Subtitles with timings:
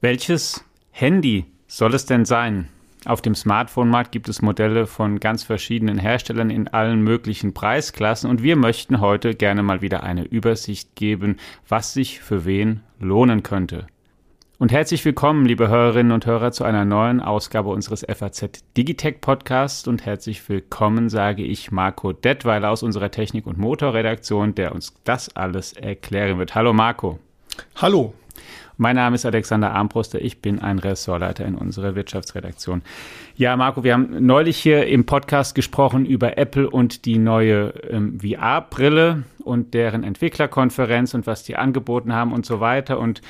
[0.00, 2.68] Welches Handy soll es denn sein?
[3.04, 8.42] Auf dem Smartphone-Markt gibt es Modelle von ganz verschiedenen Herstellern in allen möglichen Preisklassen und
[8.42, 11.36] wir möchten heute gerne mal wieder eine Übersicht geben,
[11.68, 13.86] was sich für wen lohnen könnte.
[14.60, 19.88] Und herzlich willkommen, liebe Hörerinnen und Hörer, zu einer neuen Ausgabe unseres FAZ Digitech Podcasts
[19.88, 25.34] und herzlich willkommen sage ich Marco Detweiler aus unserer Technik- und Motorredaktion, der uns das
[25.34, 26.54] alles erklären wird.
[26.54, 27.18] Hallo Marco.
[27.76, 28.12] Hallo.
[28.76, 32.82] Mein Name ist Alexander Armbruster, ich bin ein Ressortleiter in unserer Wirtschaftsredaktion.
[33.36, 38.20] Ja, Marco, wir haben neulich hier im Podcast gesprochen über Apple und die neue ähm,
[38.20, 42.98] VR-Brille und deren Entwicklerkonferenz und was die angeboten haben und so weiter.
[42.98, 43.22] Und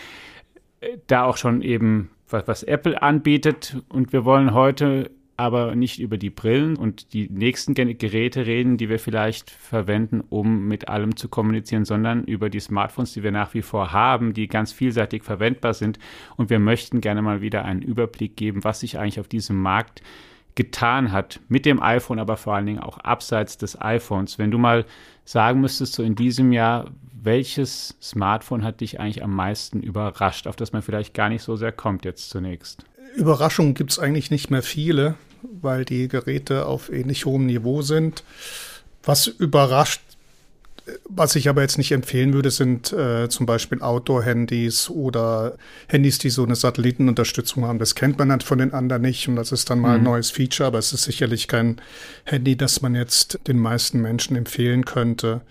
[1.07, 3.77] da auch schon eben, was, was Apple anbietet.
[3.89, 8.91] Und wir wollen heute aber nicht über die Brillen und die nächsten Geräte reden, die
[8.91, 13.55] wir vielleicht verwenden, um mit allem zu kommunizieren, sondern über die Smartphones, die wir nach
[13.55, 15.99] wie vor haben, die ganz vielseitig verwendbar sind.
[16.37, 20.03] Und wir möchten gerne mal wieder einen Überblick geben, was sich eigentlich auf diesem Markt
[20.57, 24.39] getan hat, mit dem iPhone, aber vor allen Dingen auch abseits des iPhones.
[24.39, 24.85] Wenn du mal
[25.25, 26.91] sagen müsstest, so in diesem Jahr,
[27.23, 31.57] welches Smartphone hat dich eigentlich am meisten überrascht, auf das man vielleicht gar nicht so
[31.57, 32.85] sehr kommt jetzt zunächst?
[33.17, 35.17] Überraschungen gibt es eigentlich nicht mehr viele
[35.61, 38.25] weil die Geräte auf ähnlich hohem Niveau sind.
[39.03, 40.03] Was überrascht,
[41.09, 45.57] was ich aber jetzt nicht empfehlen würde, sind äh, zum Beispiel Outdoor-Handys oder
[45.89, 47.79] Handys, die so eine Satellitenunterstützung haben.
[47.79, 49.95] Das kennt man dann von den anderen nicht und das ist dann mal mhm.
[49.95, 51.81] ein neues Feature, aber es ist sicherlich kein
[52.25, 55.43] Handy, das man jetzt den meisten Menschen empfehlen könnte.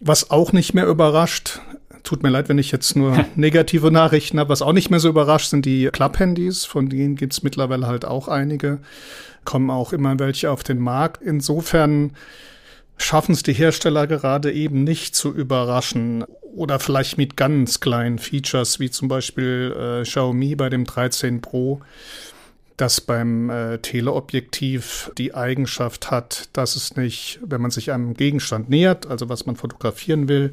[0.00, 1.60] Was auch nicht mehr überrascht,
[2.08, 4.48] Tut mir leid, wenn ich jetzt nur negative Nachrichten habe.
[4.48, 6.64] Was auch nicht mehr so überrascht, sind die Club-Handys.
[6.64, 8.78] Von denen gibt es mittlerweile halt auch einige.
[9.44, 11.22] Kommen auch immer welche auf den Markt.
[11.22, 12.12] Insofern
[12.96, 16.24] schaffen es die Hersteller gerade eben nicht zu überraschen.
[16.54, 21.82] Oder vielleicht mit ganz kleinen Features, wie zum Beispiel äh, Xiaomi bei dem 13 Pro
[22.78, 28.70] das beim äh, Teleobjektiv die Eigenschaft hat, dass es nicht, wenn man sich einem Gegenstand
[28.70, 30.52] nähert, also was man fotografieren will,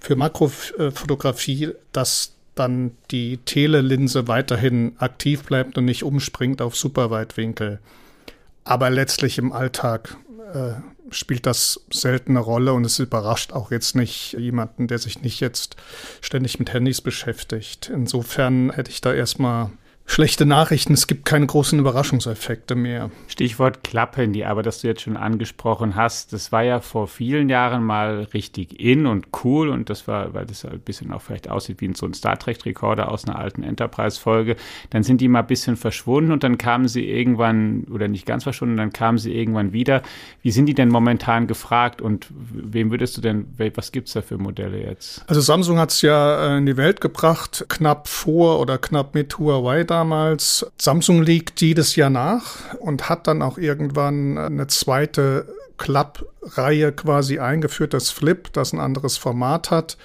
[0.00, 7.78] für Makrofotografie, dass dann die Telelinse weiterhin aktiv bleibt und nicht umspringt auf Superweitwinkel.
[8.64, 10.16] Aber letztlich im Alltag
[10.54, 10.72] äh,
[11.10, 15.40] spielt das selten eine Rolle und es überrascht auch jetzt nicht jemanden, der sich nicht
[15.40, 15.76] jetzt
[16.22, 17.90] ständig mit Handys beschäftigt.
[17.92, 19.70] Insofern hätte ich da erstmal
[20.10, 20.92] schlechte Nachrichten.
[20.92, 23.10] Es gibt keine großen Überraschungseffekte mehr.
[23.28, 27.84] Stichwort Klapphandy, aber das du jetzt schon angesprochen hast, das war ja vor vielen Jahren
[27.84, 31.80] mal richtig in und cool und das war, weil das ein bisschen auch vielleicht aussieht
[31.80, 34.56] wie so ein Star Trek Recorder aus einer alten Enterprise-Folge.
[34.90, 38.42] Dann sind die mal ein bisschen verschwunden und dann kamen sie irgendwann, oder nicht ganz
[38.42, 40.02] verschwunden, dann kamen sie irgendwann wieder.
[40.42, 44.22] Wie sind die denn momentan gefragt und wem würdest du denn, was gibt es da
[44.22, 45.24] für Modelle jetzt?
[45.28, 49.38] Also Samsung hat es ja äh, in die Welt gebracht, knapp vor oder knapp mit
[49.38, 50.66] Huawei da damals.
[50.78, 55.46] Samsung liegt jedes Jahr nach und hat dann auch irgendwann eine zweite
[55.76, 59.98] Klappreihe quasi eingeführt, das Flip, das ein anderes Format hat.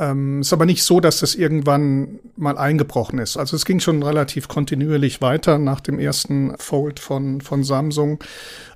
[0.00, 3.36] Ähm, ist aber nicht so, dass das irgendwann mal eingebrochen ist.
[3.36, 8.18] Also es ging schon relativ kontinuierlich weiter nach dem ersten Fold von, von Samsung.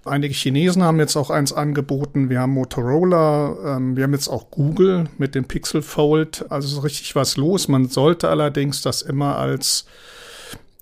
[0.05, 2.29] Einige Chinesen haben jetzt auch eins angeboten.
[2.31, 6.45] Wir haben Motorola, ähm, wir haben jetzt auch Google mit dem Pixel Fold.
[6.51, 7.67] Also ist richtig was los.
[7.67, 9.87] Man sollte allerdings das immer als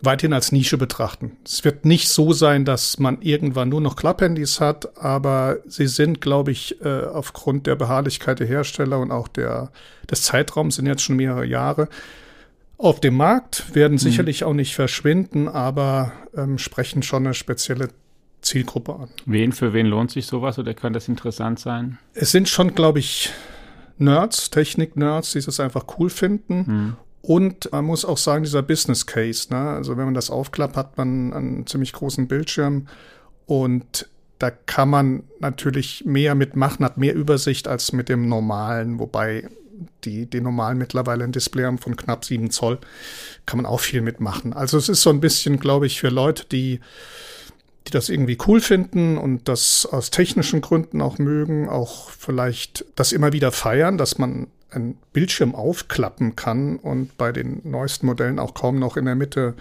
[0.04, 1.36] weithin als Nische betrachten.
[1.44, 6.20] Es wird nicht so sein, dass man irgendwann nur noch Klapphandys hat, aber sie sind,
[6.20, 9.70] glaube ich, äh, aufgrund der Beharrlichkeit der Hersteller und auch der,
[10.10, 11.88] des Zeitraums sind jetzt schon mehrere Jahre
[12.76, 13.98] auf dem Markt, werden mhm.
[13.98, 17.88] sicherlich auch nicht verschwinden, aber ähm, sprechen schon eine spezielle
[18.42, 19.08] Zielgruppe an.
[19.26, 21.98] Wen für wen lohnt sich sowas oder kann das interessant sein?
[22.12, 23.30] Es sind schon, glaube ich,
[23.96, 26.56] Nerds, Technik-Nerds, die es einfach cool finden.
[26.66, 26.96] Mhm.
[27.26, 29.70] Und man muss auch sagen, dieser Business Case, ne?
[29.70, 32.86] also wenn man das aufklappt, hat man einen ziemlich großen Bildschirm
[33.46, 39.48] und da kann man natürlich mehr mitmachen, hat mehr Übersicht als mit dem normalen, wobei
[40.04, 42.78] die, die normalen mittlerweile ein Display haben von knapp 7 Zoll,
[43.46, 44.52] kann man auch viel mitmachen.
[44.52, 46.80] Also es ist so ein bisschen, glaube ich, für Leute, die,
[47.86, 53.12] die das irgendwie cool finden und das aus technischen Gründen auch mögen, auch vielleicht das
[53.12, 58.54] immer wieder feiern, dass man ein Bildschirm aufklappen kann und bei den neuesten Modellen auch
[58.54, 59.54] kaum noch in der Mitte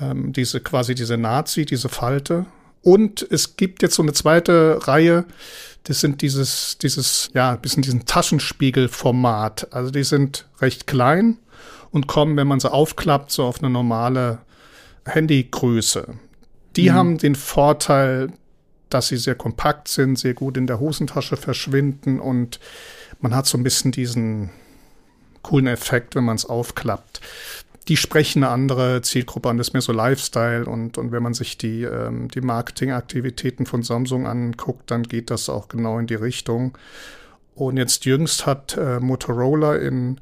[0.00, 2.46] ähm, diese quasi diese Nazi, diese Falte.
[2.82, 5.24] Und es gibt jetzt so eine zweite Reihe,
[5.84, 9.72] das sind dieses, dieses, ja, bisschen diesen Taschenspiegelformat.
[9.72, 11.38] Also die sind recht klein
[11.90, 14.38] und kommen, wenn man sie aufklappt, so auf eine normale
[15.04, 16.14] Handygröße.
[16.76, 16.94] Die mhm.
[16.94, 18.32] haben den Vorteil,
[18.88, 22.60] dass sie sehr kompakt sind, sehr gut in der Hosentasche verschwinden und
[23.22, 24.50] man hat so ein bisschen diesen,
[25.42, 27.20] coolen Effekt, wenn man es aufklappt.
[27.88, 31.34] Die sprechen eine andere Zielgruppe an, das ist mehr so Lifestyle und, und wenn man
[31.34, 36.14] sich die, ähm, die Marketingaktivitäten von Samsung anguckt, dann geht das auch genau in die
[36.14, 36.78] Richtung.
[37.54, 40.20] Und jetzt jüngst hat äh, Motorola in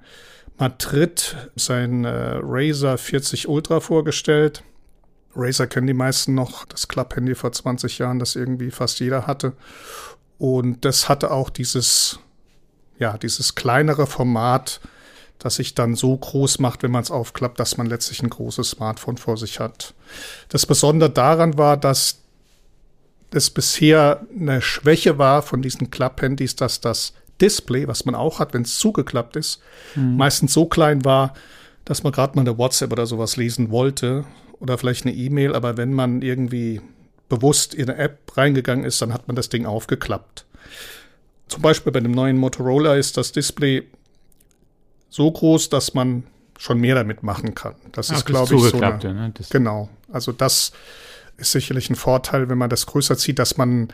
[0.58, 4.64] Madrid sein äh, Razer 40 Ultra vorgestellt.
[5.36, 9.52] Razer kennen die meisten noch, das Club-Handy vor 20 Jahren, das irgendwie fast jeder hatte.
[10.38, 12.18] Und das hatte auch dieses,
[13.00, 14.80] ja, dieses kleinere Format,
[15.38, 18.70] das sich dann so groß macht, wenn man es aufklappt, dass man letztlich ein großes
[18.70, 19.94] Smartphone vor sich hat.
[20.50, 22.18] Das Besondere daran war, dass
[23.32, 28.52] es bisher eine Schwäche war von diesen Club-Handys, dass das Display, was man auch hat,
[28.52, 29.62] wenn es zugeklappt ist,
[29.94, 30.16] mhm.
[30.16, 31.32] meistens so klein war,
[31.86, 34.24] dass man gerade mal eine WhatsApp oder sowas lesen wollte
[34.58, 36.82] oder vielleicht eine E-Mail, aber wenn man irgendwie
[37.30, 40.44] bewusst in eine App reingegangen ist, dann hat man das Ding aufgeklappt.
[41.50, 43.82] Zum Beispiel bei dem neuen Motorola ist das Display
[45.08, 46.22] so groß, dass man
[46.58, 47.74] schon mehr damit machen kann.
[47.92, 49.32] Das Ach, ist, glaube ich, so eine, ne?
[49.50, 49.88] genau.
[50.12, 50.72] Also das
[51.36, 53.88] ist sicherlich ein Vorteil, wenn man das größer zieht, dass man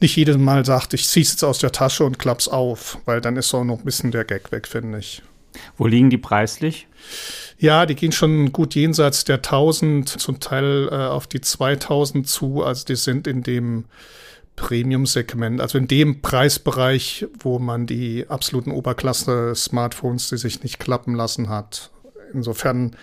[0.00, 3.20] nicht jedes Mal sagt, ich ziehe es jetzt aus der Tasche und klapp's auf, weil
[3.20, 5.22] dann ist auch noch ein bisschen der Gag weg, finde ich.
[5.76, 6.86] Wo liegen die preislich?
[7.58, 12.62] Ja, die gehen schon gut jenseits der 1000, zum Teil äh, auf die 2000 zu.
[12.62, 13.86] Also die sind in dem
[14.56, 21.48] Premium-Segment, also in dem Preisbereich, wo man die absoluten Oberklasse-Smartphones, die sich nicht klappen lassen
[21.48, 21.90] hat.
[22.32, 22.96] Insofern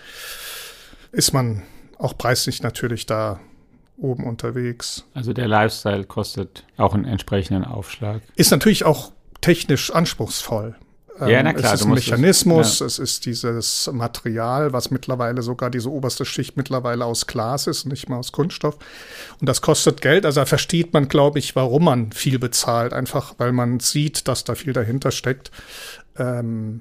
[1.12, 1.62] ist man
[1.98, 3.40] auch preislich natürlich da
[3.96, 5.04] oben unterwegs.
[5.14, 8.20] Also der Lifestyle kostet auch einen entsprechenden Aufschlag.
[8.34, 10.74] Ist natürlich auch technisch anspruchsvoll.
[11.20, 11.74] Ja, na ähm, klar.
[11.74, 16.56] Es ist ein Mechanismus, es, es ist dieses Material, was mittlerweile sogar diese oberste Schicht
[16.56, 18.76] mittlerweile aus Glas ist, nicht mal aus Kunststoff.
[19.40, 20.26] Und das kostet Geld.
[20.26, 22.92] Also da versteht man, glaube ich, warum man viel bezahlt.
[22.92, 25.52] Einfach, weil man sieht, dass da viel dahinter steckt.
[26.18, 26.80] Ähm,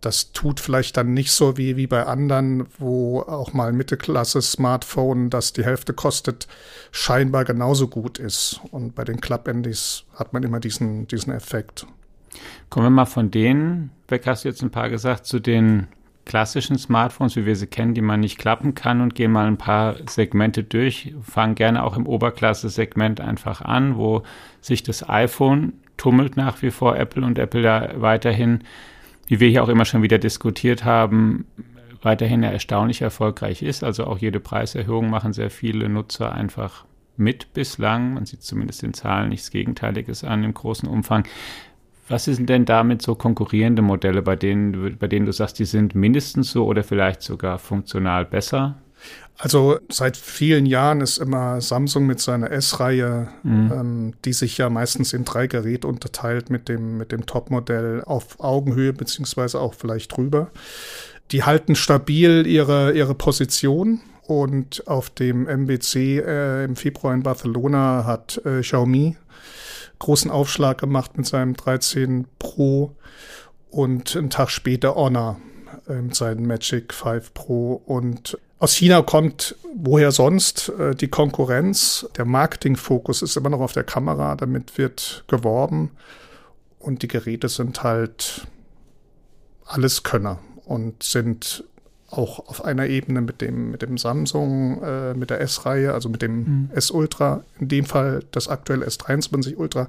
[0.00, 5.52] das tut vielleicht dann nicht so wie, wie bei anderen, wo auch mal Mittelklasse-Smartphone, das
[5.52, 6.48] die Hälfte kostet,
[6.90, 8.60] scheinbar genauso gut ist.
[8.70, 11.86] Und bei den Club-Handys hat man immer diesen, diesen Effekt.
[12.68, 15.88] Kommen wir mal von denen weg, hast du jetzt ein paar gesagt, zu den
[16.24, 19.58] klassischen Smartphones, wie wir sie kennen, die man nicht klappen kann und gehen mal ein
[19.58, 21.14] paar Segmente durch.
[21.22, 24.22] Fangen gerne auch im Oberklasse-Segment einfach an, wo
[24.60, 28.60] sich das iPhone tummelt nach wie vor, Apple und Apple da weiterhin,
[29.26, 31.46] wie wir hier auch immer schon wieder diskutiert haben,
[32.02, 33.82] weiterhin erstaunlich erfolgreich ist.
[33.84, 36.84] Also auch jede Preiserhöhung machen sehr viele Nutzer einfach
[37.16, 38.14] mit bislang.
[38.14, 41.24] Man sieht zumindest in Zahlen nichts Gegenteiliges an im großen Umfang.
[42.10, 45.94] Was sind denn damit so konkurrierende Modelle, bei denen, bei denen du sagst, die sind
[45.94, 48.74] mindestens so oder vielleicht sogar funktional besser?
[49.38, 53.72] Also seit vielen Jahren ist immer Samsung mit seiner S-Reihe, mhm.
[53.72, 58.40] ähm, die sich ja meistens in drei Geräte unterteilt mit dem, mit dem Top-Modell auf
[58.40, 60.50] Augenhöhe beziehungsweise auch vielleicht drüber.
[61.30, 68.04] Die halten stabil ihre, ihre Position und auf dem MBC äh, im Februar in Barcelona
[68.04, 69.16] hat äh, Xiaomi
[70.00, 72.96] großen Aufschlag gemacht mit seinem 13 Pro
[73.70, 75.36] und einen Tag später Honor
[75.86, 77.82] mit seinem Magic 5 Pro.
[77.86, 82.06] Und aus China kommt, woher sonst, äh, die Konkurrenz.
[82.16, 85.90] Der Marketingfokus ist immer noch auf der Kamera, damit wird geworben.
[86.78, 88.46] Und die Geräte sind halt
[89.64, 91.64] alles Könner und sind
[92.10, 96.22] auch auf einer Ebene mit dem, mit dem Samsung, äh, mit der S-Reihe, also mit
[96.22, 96.70] dem mhm.
[96.74, 99.88] S Ultra, in dem Fall das aktuelle S23 Ultra.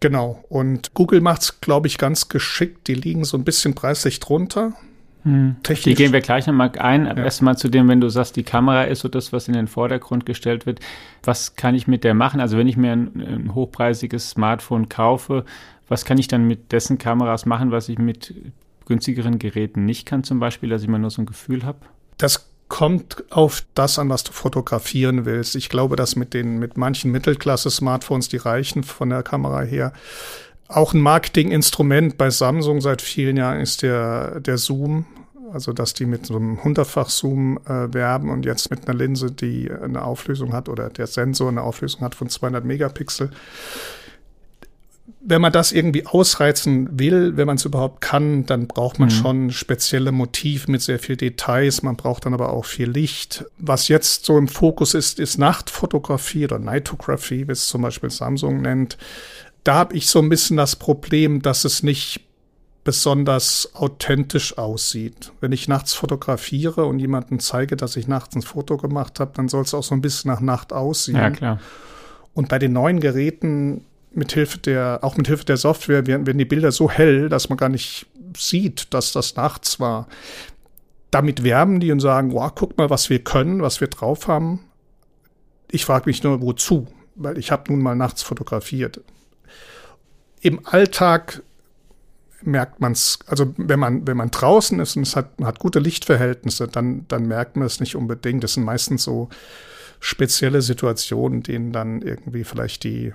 [0.00, 0.44] Genau.
[0.48, 2.86] Und Google macht es, glaube ich, ganz geschickt.
[2.86, 4.74] Die liegen so ein bisschen preislich drunter.
[5.24, 5.56] Hm.
[5.84, 7.06] Die gehen wir gleich nochmal ein.
[7.06, 7.16] Ja.
[7.16, 10.24] Erstmal zu dem, wenn du sagst, die Kamera ist so das, was in den Vordergrund
[10.24, 10.80] gestellt wird.
[11.24, 12.40] Was kann ich mit der machen?
[12.40, 15.44] Also wenn ich mir ein, ein hochpreisiges Smartphone kaufe,
[15.88, 18.34] was kann ich dann mit dessen Kameras machen, was ich mit
[18.88, 21.78] günstigeren Geräten nicht kann, zum Beispiel, dass ich immer nur so ein Gefühl habe?
[22.16, 25.56] Das kommt auf das an, was du fotografieren willst.
[25.56, 29.92] Ich glaube, dass mit den, mit manchen Mittelklasse-Smartphones, die reichen von der Kamera her,
[30.68, 35.06] auch ein Marketinginstrument bei Samsung seit vielen Jahren ist der, der Zoom.
[35.50, 39.70] Also, dass die mit so einem Hundertfach-Zoom äh, werben und jetzt mit einer Linse, die
[39.70, 43.30] eine Auflösung hat oder der Sensor eine Auflösung hat von 200 Megapixel
[45.20, 49.12] wenn man das irgendwie ausreizen will, wenn man es überhaupt kann, dann braucht man mhm.
[49.12, 51.82] schon spezielle Motive mit sehr viel Details.
[51.82, 53.44] Man braucht dann aber auch viel Licht.
[53.58, 58.62] Was jetzt so im Fokus ist, ist Nachtfotografie oder Nightography, wie es zum Beispiel Samsung
[58.62, 58.96] nennt.
[59.64, 62.20] Da habe ich so ein bisschen das Problem, dass es nicht
[62.84, 65.32] besonders authentisch aussieht.
[65.40, 69.48] Wenn ich nachts fotografiere und jemanden zeige, dass ich nachts ein Foto gemacht habe, dann
[69.48, 71.16] soll es auch so ein bisschen nach Nacht aussehen.
[71.16, 71.60] Ja, klar.
[72.34, 76.72] Und bei den neuen Geräten mithilfe der, auch mithilfe der Software werden, werden die Bilder
[76.72, 80.08] so hell, dass man gar nicht sieht, dass das nachts war,
[81.10, 84.60] damit werben die und sagen, wow, guck mal, was wir können, was wir drauf haben.
[85.70, 86.86] Ich frage mich nur, wozu?
[87.14, 89.00] Weil ich habe nun mal nachts fotografiert.
[90.40, 91.42] Im Alltag
[92.42, 95.80] merkt man es, also wenn man, wenn man draußen ist und es hat, hat gute
[95.80, 98.44] Lichtverhältnisse, dann, dann merkt man es nicht unbedingt.
[98.44, 99.28] Das sind meistens so
[100.00, 103.12] spezielle Situationen, denen dann irgendwie vielleicht die,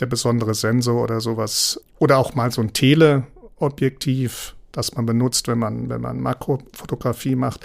[0.00, 5.58] der besondere Sensor oder sowas oder auch mal so ein Teleobjektiv, das man benutzt, wenn
[5.58, 7.60] man, wenn man Makrofotografie macht,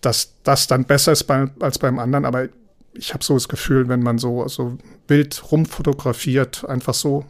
[0.00, 2.24] dass das dann besser ist bei, als beim anderen.
[2.24, 2.48] Aber
[2.92, 7.24] ich habe so das Gefühl, wenn man so, so wild rumfotografiert, einfach so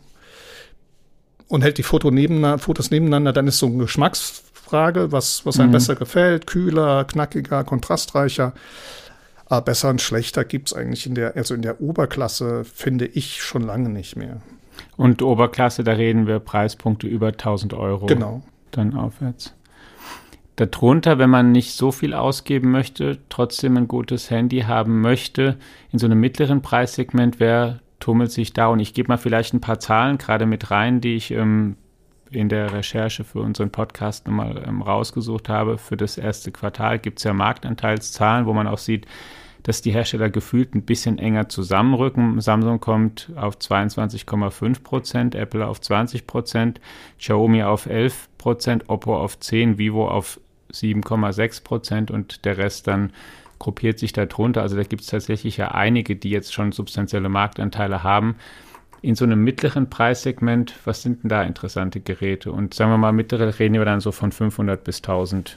[1.49, 5.68] und hält die Foto nebeneinander, Fotos nebeneinander, dann ist so eine Geschmacksfrage, was, was einem
[5.68, 5.75] mhm.
[5.75, 8.52] besser gefällt, kühler, knackiger, kontrastreicher.
[9.46, 13.42] Aber besser und schlechter gibt es eigentlich in der, also in der Oberklasse, finde ich,
[13.42, 14.40] schon lange nicht mehr.
[14.96, 18.06] Und Oberklasse, da reden wir Preispunkte über 1000 Euro.
[18.06, 18.42] Genau.
[18.72, 19.54] Dann aufwärts.
[20.56, 25.56] Darunter, wenn man nicht so viel ausgeben möchte, trotzdem ein gutes Handy haben möchte,
[25.92, 28.68] in so einem mittleren Preissegment, wer tummelt sich da?
[28.68, 31.76] Und ich gebe mal vielleicht ein paar Zahlen gerade mit rein, die ich ähm,
[32.30, 35.78] in der Recherche für unseren Podcast nochmal ähm, rausgesucht habe.
[35.78, 39.06] Für das erste Quartal gibt es ja Marktanteilszahlen, wo man auch sieht,
[39.62, 42.40] dass die Hersteller gefühlt ein bisschen enger zusammenrücken.
[42.40, 46.80] Samsung kommt auf 22,5 Prozent, Apple auf 20 Prozent,
[47.18, 50.40] Xiaomi auf 11 Prozent, Oppo auf 10, Vivo auf
[50.73, 53.12] 7,6 Prozent und der Rest dann
[53.59, 54.62] gruppiert sich darunter.
[54.62, 58.37] Also da gibt es tatsächlich ja einige, die jetzt schon substanzielle Marktanteile haben
[59.06, 62.50] in so einem mittleren Preissegment, was sind denn da interessante Geräte?
[62.50, 65.56] Und sagen wir mal, mittlere reden wir dann so von 500 bis 1000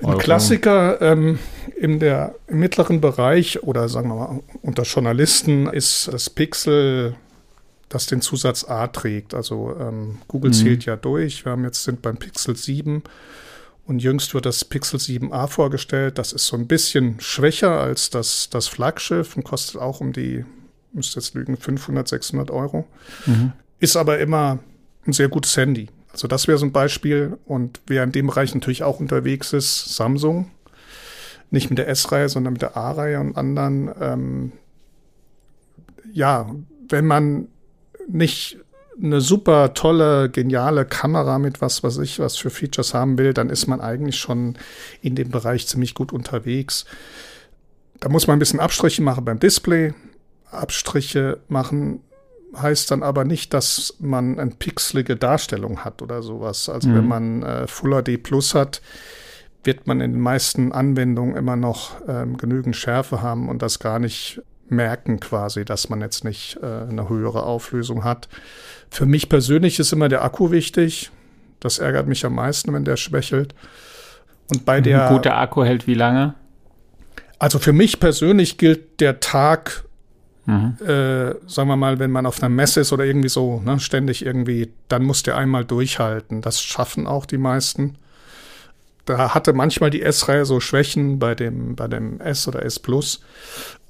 [0.00, 0.12] Euro.
[0.12, 1.38] Ein Klassiker ähm,
[1.76, 7.14] in der, im mittleren Bereich oder sagen wir mal unter Journalisten ist das Pixel,
[7.90, 9.34] das den Zusatz A trägt.
[9.34, 10.54] Also ähm, Google mhm.
[10.54, 11.44] zählt ja durch.
[11.44, 13.02] Wir haben jetzt sind beim Pixel 7
[13.86, 16.16] und jüngst wird das Pixel 7a vorgestellt.
[16.16, 20.46] Das ist so ein bisschen schwächer als das, das Flaggschiff und kostet auch um die
[20.96, 22.86] müsste jetzt lügen, 500, 600 Euro.
[23.26, 23.52] Mhm.
[23.78, 24.58] Ist aber immer
[25.06, 25.88] ein sehr gutes Handy.
[26.12, 27.38] Also das wäre so ein Beispiel.
[27.44, 30.50] Und wer in dem Bereich natürlich auch unterwegs ist, Samsung.
[31.50, 33.90] Nicht mit der S-Reihe, sondern mit der A-Reihe und anderen.
[34.00, 34.52] Ähm,
[36.12, 36.50] ja,
[36.88, 37.48] wenn man
[38.08, 38.58] nicht
[39.02, 43.50] eine super tolle, geniale Kamera mit was was ich, was für Features haben will, dann
[43.50, 44.56] ist man eigentlich schon
[45.02, 46.86] in dem Bereich ziemlich gut unterwegs.
[48.00, 49.94] Da muss man ein bisschen Abstriche machen beim Display.
[50.50, 52.00] Abstriche machen
[52.56, 56.68] heißt dann aber nicht, dass man eine pixelige Darstellung hat oder sowas.
[56.68, 56.94] Also mhm.
[56.94, 58.80] wenn man äh, Full HD Plus hat,
[59.64, 63.98] wird man in den meisten Anwendungen immer noch ähm, genügend Schärfe haben und das gar
[63.98, 68.28] nicht merken quasi, dass man jetzt nicht äh, eine höhere Auflösung hat.
[68.90, 71.10] Für mich persönlich ist immer der Akku wichtig.
[71.60, 73.54] Das ärgert mich am meisten, wenn der schwächelt.
[74.50, 75.08] Und bei der.
[75.08, 76.34] Ein guter Akku hält wie lange?
[77.38, 79.84] Also für mich persönlich gilt der Tag
[80.80, 84.24] Äh, sagen wir mal, wenn man auf einer Messe ist oder irgendwie so, ne, ständig
[84.24, 86.40] irgendwie, dann muss der einmal durchhalten.
[86.40, 87.96] Das schaffen auch die meisten.
[89.06, 93.20] Da hatte manchmal die S-Reihe so Schwächen bei dem, bei dem S oder S Plus.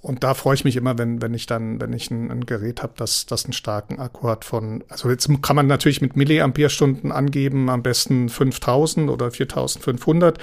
[0.07, 2.81] Und da freue ich mich immer, wenn, wenn ich dann, wenn ich ein, ein Gerät
[2.81, 7.11] habe, das, das einen starken Akku hat von, also jetzt kann man natürlich mit Milliampere-Stunden
[7.11, 10.39] angeben, am besten 5000 oder 4500.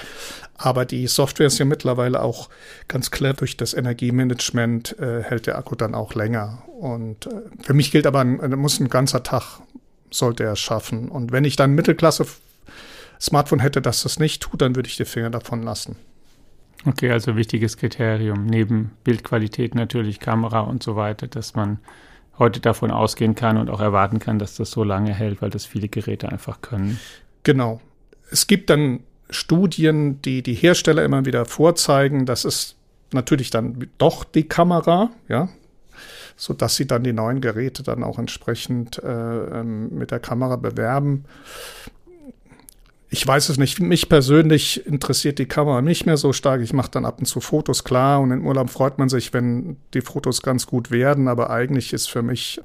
[0.58, 2.50] Aber die Software ist ja mittlerweile auch
[2.88, 6.62] ganz klar durch das Energiemanagement äh, hält der Akku dann auch länger.
[6.78, 7.30] Und äh,
[7.62, 9.60] für mich gilt aber, ein, muss ein ganzer Tag
[10.10, 11.08] sollte er schaffen.
[11.08, 12.26] Und wenn ich dann Mittelklasse
[13.18, 15.96] Smartphone hätte, das das nicht tut, dann würde ich die Finger davon lassen.
[16.86, 21.78] Okay, also wichtiges Kriterium, neben Bildqualität natürlich, Kamera und so weiter, dass man
[22.38, 25.64] heute davon ausgehen kann und auch erwarten kann, dass das so lange hält, weil das
[25.64, 26.98] viele Geräte einfach können.
[27.42, 27.80] Genau.
[28.30, 29.00] Es gibt dann
[29.30, 32.76] Studien, die die Hersteller immer wieder vorzeigen, das ist
[33.12, 35.48] natürlich dann doch die Kamera, ja,
[36.36, 40.56] so dass sie dann die neuen Geräte dann auch entsprechend äh, ähm, mit der Kamera
[40.56, 41.24] bewerben
[43.14, 43.78] ich weiß es nicht.
[43.78, 46.60] Mich persönlich interessiert die Kamera nicht mehr so stark.
[46.62, 49.76] Ich mache dann ab und zu Fotos klar und im Urlaub freut man sich, wenn
[49.94, 51.28] die Fotos ganz gut werden.
[51.28, 52.60] Aber eigentlich ist für mich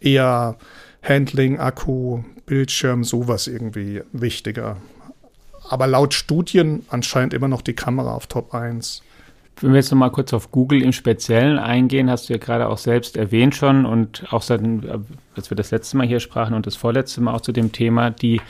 [0.00, 0.56] eher
[1.04, 4.76] Handling, Akku, Bildschirm, sowas irgendwie wichtiger.
[5.68, 9.04] Aber laut Studien anscheinend immer noch die Kamera auf Top 1.
[9.60, 12.68] Wenn wir jetzt noch mal kurz auf Google im Speziellen eingehen, hast du ja gerade
[12.68, 14.62] auch selbst erwähnt schon und auch seit,
[15.36, 18.10] als wir das letzte Mal hier sprachen und das vorletzte Mal auch zu dem Thema,
[18.10, 18.40] die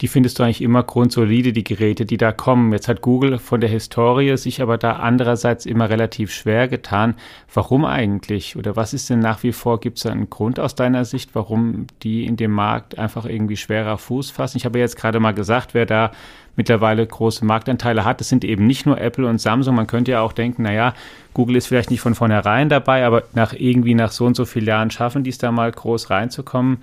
[0.00, 2.72] die findest du eigentlich immer grundsolide, die Geräte, die da kommen.
[2.72, 7.14] Jetzt hat Google von der Historie sich aber da andererseits immer relativ schwer getan.
[7.52, 8.56] Warum eigentlich?
[8.56, 11.34] Oder was ist denn nach wie vor, gibt es da einen Grund aus deiner Sicht,
[11.34, 14.58] warum die in dem Markt einfach irgendwie schwerer Fuß fassen?
[14.58, 16.12] Ich habe jetzt gerade mal gesagt, wer da
[16.54, 19.76] mittlerweile große Marktanteile hat, das sind eben nicht nur Apple und Samsung.
[19.76, 20.94] Man könnte ja auch denken, naja,
[21.32, 24.66] Google ist vielleicht nicht von vornherein dabei, aber nach irgendwie nach so und so vielen
[24.66, 26.82] Jahren schaffen die es da mal groß reinzukommen.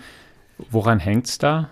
[0.69, 1.69] Woran hängt es da?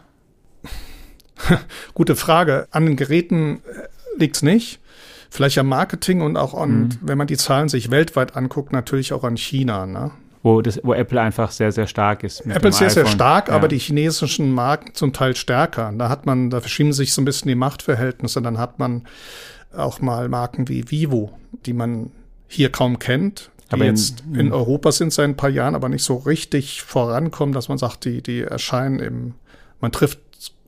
[1.93, 2.67] Gute Frage.
[2.71, 4.79] An den Geräten äh, liegt es nicht.
[5.29, 6.89] Vielleicht am Marketing und auch an, mhm.
[7.01, 9.85] wenn man die Zahlen sich weltweit anguckt, natürlich auch an China.
[9.85, 10.11] Ne?
[10.43, 12.41] Wo, das, wo Apple einfach sehr, sehr stark ist.
[12.41, 13.55] Apple ist sehr, sehr stark, ja.
[13.55, 15.91] aber die chinesischen Marken zum Teil stärker.
[15.97, 18.41] Da hat man, da verschieben sich so ein bisschen die Machtverhältnisse.
[18.41, 19.05] Dann hat man
[19.75, 21.31] auch mal Marken wie Vivo,
[21.65, 22.11] die man
[22.47, 25.89] hier kaum kennt, die aber jetzt in, in, Europa sind seit ein paar Jahren, aber
[25.89, 29.33] nicht so richtig vorankommen, dass man sagt, die, die erscheinen im,
[29.81, 30.19] man trifft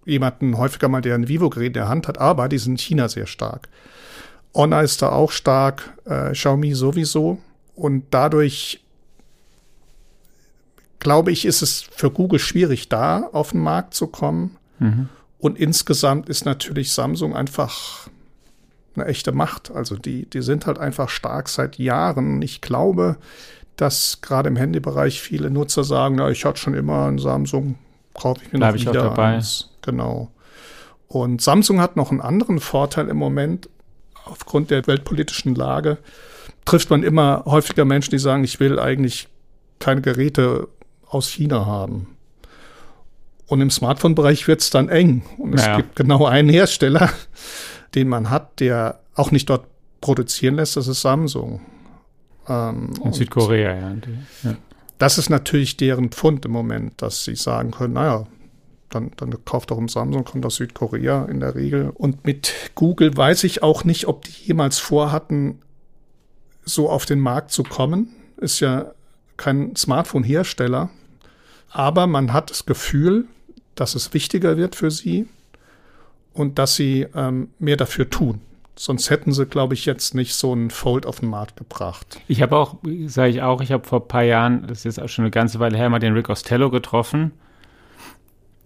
[0.06, 3.10] jemanden häufiger mal, der ein Vivo-Gerät in der Hand hat, aber die sind in China
[3.10, 3.68] sehr stark.
[4.54, 7.40] Honor ist da auch stark, äh, Xiaomi sowieso.
[7.76, 8.82] Und dadurch
[11.00, 14.58] glaube ich, ist es für Google schwierig, da auf den Markt zu kommen.
[14.80, 15.10] Mhm.
[15.40, 18.08] Und insgesamt ist natürlich Samsung einfach
[18.96, 19.72] eine echte Macht.
[19.72, 22.42] Also die, die sind halt einfach stark seit Jahren.
[22.42, 23.18] Ich glaube,
[23.76, 27.76] dass gerade im Handybereich viele Nutzer sagen, na, ich hatte schon immer ein Samsung,
[28.14, 29.36] kaufe ich mir Bleib noch ich wieder auch dabei.
[29.36, 29.70] eins.
[29.86, 30.32] Genau.
[31.08, 33.70] Und Samsung hat noch einen anderen Vorteil im Moment.
[34.26, 36.00] Aufgrund der weltpolitischen Lage
[36.66, 39.28] trifft man immer häufiger Menschen, die sagen, ich will eigentlich
[39.80, 40.68] keine Geräte
[41.08, 42.08] aus China haben.
[43.48, 45.24] Und im Smartphone-Bereich wird es dann eng.
[45.38, 45.78] Und es naja.
[45.78, 47.12] gibt genau einen Hersteller,
[47.96, 49.68] den man hat, der auch nicht dort
[50.02, 51.62] produzieren lässt, das ist Samsung.
[52.48, 53.96] Ähm, In Südkorea, ja.
[54.44, 54.56] ja.
[54.98, 58.26] Das ist natürlich deren Pfund im Moment, dass sie sagen können, naja,
[58.90, 61.92] dann, dann kauft doch ein Samsung, kommt aus Südkorea in der Regel.
[61.94, 65.60] Und mit Google weiß ich auch nicht, ob die jemals vorhatten,
[66.64, 68.10] so auf den Markt zu kommen.
[68.38, 68.92] Ist ja
[69.38, 70.90] kein Smartphone-Hersteller.
[71.70, 73.26] Aber man hat das Gefühl,
[73.76, 75.28] dass es wichtiger wird für sie
[76.34, 78.42] und dass sie ähm, mehr dafür tun.
[78.78, 82.20] Sonst hätten sie, glaube ich, jetzt nicht so einen Fold auf den Markt gebracht.
[82.28, 85.02] Ich habe auch, sage ich auch, ich habe vor ein paar Jahren, das ist jetzt
[85.02, 87.32] auch schon eine ganze Weile her, mal den Rick Ostello getroffen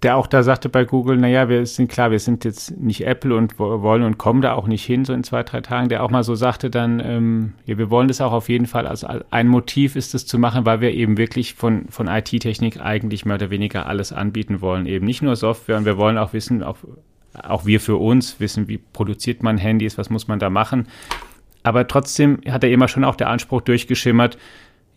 [0.03, 3.35] der auch da sagte bei Google, naja, wir sind klar, wir sind jetzt nicht Apple
[3.35, 6.09] und wollen und kommen da auch nicht hin, so in zwei, drei Tagen, der auch
[6.09, 9.47] mal so sagte dann, ähm, ja, wir wollen das auch auf jeden Fall, also ein
[9.47, 13.49] Motiv ist es zu machen, weil wir eben wirklich von, von IT-Technik eigentlich mehr oder
[13.49, 16.77] weniger alles anbieten wollen, eben nicht nur Software und wir wollen auch wissen, auch,
[17.33, 20.87] auch wir für uns wissen, wie produziert man Handys, was muss man da machen.
[21.63, 24.37] Aber trotzdem hat er immer schon auch der Anspruch durchgeschimmert,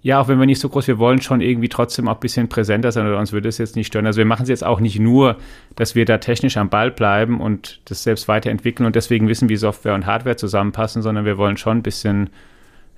[0.04, 2.48] ja, auch wenn wir nicht so groß, wir wollen schon irgendwie trotzdem auch ein bisschen
[2.48, 4.06] präsenter sein oder uns würde es jetzt nicht stören.
[4.06, 5.36] Also wir machen es jetzt auch nicht nur,
[5.76, 9.56] dass wir da technisch am Ball bleiben und das selbst weiterentwickeln und deswegen wissen, wie
[9.56, 12.30] Software und Hardware zusammenpassen, sondern wir wollen schon ein bisschen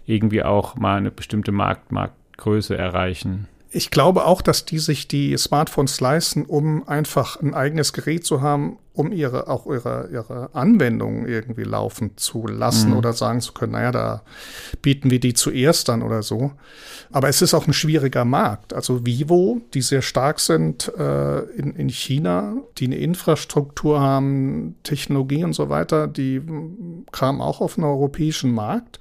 [0.06, 5.36] irgendwie auch mal eine bestimmte Markt, Marktgröße erreichen ich glaube auch, dass die sich die
[5.36, 11.26] Smartphones leisten, um einfach ein eigenes Gerät zu haben, um ihre, auch ihre, ihre Anwendungen
[11.26, 12.96] irgendwie laufen zu lassen mhm.
[12.96, 14.22] oder sagen zu können, naja, da
[14.80, 16.52] bieten wir die zuerst an oder so.
[17.10, 18.72] Aber es ist auch ein schwieriger Markt.
[18.72, 25.42] Also Vivo, die sehr stark sind äh, in, in China, die eine Infrastruktur haben, Technologie
[25.42, 26.40] und so weiter, die
[27.10, 29.00] kamen auch auf den europäischen Markt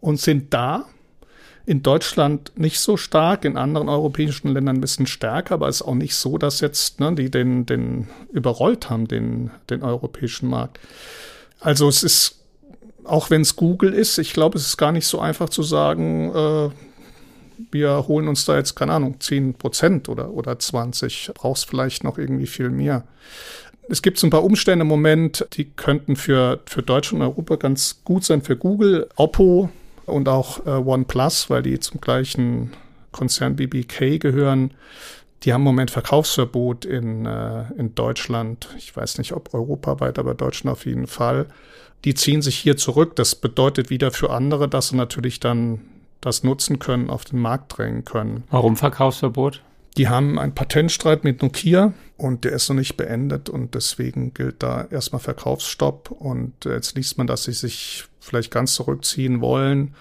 [0.00, 0.86] und sind da
[1.68, 5.86] in Deutschland nicht so stark, in anderen europäischen Ländern ein bisschen stärker, aber es ist
[5.86, 10.80] auch nicht so, dass jetzt ne, die den, den überrollt haben, den, den europäischen Markt.
[11.60, 12.36] Also es ist,
[13.04, 16.34] auch wenn es Google ist, ich glaube, es ist gar nicht so einfach zu sagen,
[16.34, 16.70] äh,
[17.70, 22.16] wir holen uns da jetzt, keine Ahnung, 10 Prozent oder, oder 20, brauchst vielleicht noch
[22.16, 23.04] irgendwie viel mehr.
[23.90, 27.56] Es gibt so ein paar Umstände im Moment, die könnten für, für Deutschland und Europa
[27.56, 28.40] ganz gut sein.
[28.40, 29.68] Für Google, Oppo
[30.08, 32.72] und auch äh, OnePlus, weil die zum gleichen
[33.12, 34.72] Konzern BBK gehören.
[35.44, 38.68] Die haben im Moment Verkaufsverbot in, äh, in Deutschland.
[38.76, 41.46] Ich weiß nicht, ob europaweit, aber Deutschland auf jeden Fall.
[42.04, 43.16] Die ziehen sich hier zurück.
[43.16, 45.80] Das bedeutet wieder für andere, dass sie natürlich dann
[46.20, 48.44] das nutzen können, auf den Markt drängen können.
[48.50, 49.62] Warum Verkaufsverbot?
[49.96, 54.62] Die haben einen Patentstreit mit Nokia und der ist noch nicht beendet und deswegen gilt
[54.62, 59.94] da erstmal Verkaufsstopp und jetzt liest man, dass sie sich vielleicht ganz zurückziehen wollen.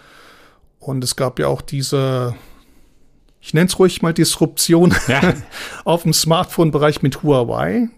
[0.80, 2.36] Und es gab ja auch diese,
[3.42, 5.34] ich nenne es ruhig mal Disruption ja.
[5.86, 7.90] auf dem Smartphone-Bereich mit Huawei.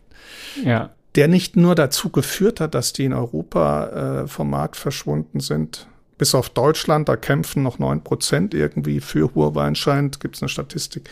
[0.63, 0.91] Ja.
[1.15, 5.87] Der nicht nur dazu geführt hat, dass die in Europa äh, vom Markt verschwunden sind,
[6.19, 10.49] bis auf Deutschland, da kämpfen noch neun Prozent irgendwie für Huawei anscheinend, gibt es eine
[10.49, 11.09] Statistik.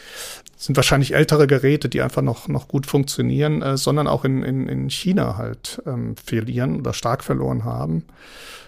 [0.54, 4.44] Das sind wahrscheinlich ältere Geräte, die einfach noch, noch gut funktionieren, äh, sondern auch in,
[4.44, 8.04] in, in China halt ähm, verlieren oder stark verloren haben.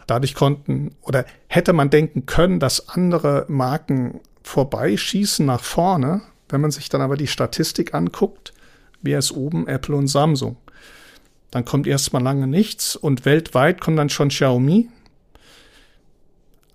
[0.07, 6.21] Dadurch konnten oder hätte man denken können, dass andere Marken vorbeischießen nach vorne.
[6.47, 8.53] Wenn man sich dann aber die Statistik anguckt,
[9.01, 9.67] wer ist oben?
[9.67, 10.55] Apple und Samsung.
[11.51, 14.89] Dann kommt erstmal lange nichts und weltweit kommt dann schon Xiaomi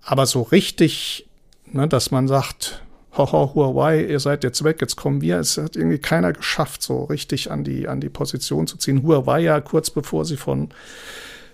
[0.05, 1.27] aber so richtig,
[1.65, 2.83] ne, dass man sagt,
[3.17, 5.39] hoho, Huawei, ihr seid jetzt weg, jetzt kommen wir.
[5.39, 9.03] Es hat irgendwie keiner geschafft, so richtig an die, an die Position zu ziehen.
[9.03, 10.69] Huawei ja kurz bevor sie von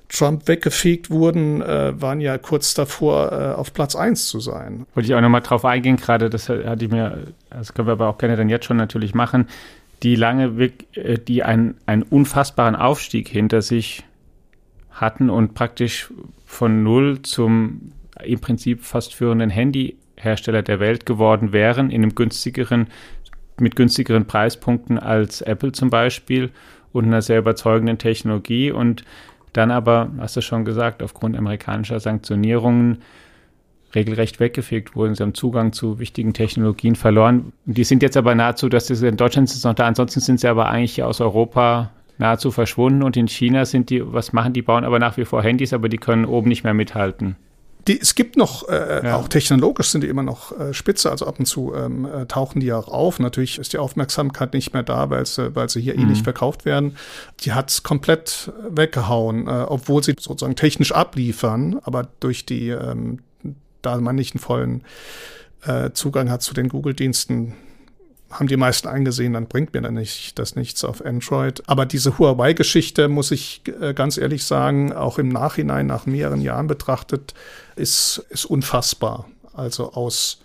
[0.09, 4.85] Trump weggefegt wurden, äh, waren ja kurz davor, äh, auf Platz eins zu sein.
[4.93, 8.09] Wollte ich auch nochmal drauf eingehen, gerade das hatte ich mir, das können wir aber
[8.09, 9.47] auch gerne dann jetzt schon natürlich machen,
[10.03, 14.03] die lange, äh, die einen, einen unfassbaren Aufstieg hinter sich
[14.89, 16.11] hatten und praktisch
[16.45, 22.87] von null zum im Prinzip fast führenden Handyhersteller der Welt geworden wären, in einem günstigeren,
[23.59, 26.51] mit günstigeren Preispunkten als Apple zum Beispiel
[26.93, 29.03] und einer sehr überzeugenden Technologie und
[29.53, 32.99] dann aber, hast du schon gesagt, aufgrund amerikanischer Sanktionierungen
[33.93, 35.15] regelrecht weggefegt wurden.
[35.15, 37.51] Sie haben Zugang zu wichtigen Technologien verloren.
[37.65, 40.47] Die sind jetzt aber nahezu, dass sie in Deutschland sind noch da, ansonsten sind sie
[40.47, 44.85] aber eigentlich aus Europa nahezu verschwunden und in China sind die, was machen die, bauen
[44.85, 47.35] aber nach wie vor Handys, aber die können oben nicht mehr mithalten.
[47.87, 49.15] Die, es gibt noch, äh, ja.
[49.15, 52.59] auch technologisch sind die immer noch äh, spitze, also ab und zu ähm, äh, tauchen
[52.59, 53.19] die auch auf.
[53.19, 56.01] Natürlich ist die Aufmerksamkeit nicht mehr da, weil sie, weil sie hier mhm.
[56.01, 56.95] eh nicht verkauft werden.
[57.39, 63.19] Die hat's komplett weggehauen, äh, obwohl sie sozusagen technisch abliefern, aber durch die, ähm,
[63.81, 64.83] da man nicht einen vollen
[65.63, 67.55] äh, Zugang hat zu den Google-Diensten,
[68.31, 71.63] haben die meisten eingesehen, dann bringt mir dann nicht, das nichts auf Android.
[71.67, 76.67] Aber diese Huawei-Geschichte, muss ich äh, ganz ehrlich sagen, auch im Nachhinein, nach mehreren Jahren
[76.67, 77.33] betrachtet,
[77.75, 79.27] ist, ist unfassbar.
[79.53, 80.41] Also aus,